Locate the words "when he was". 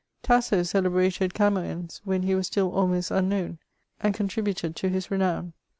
2.05-2.47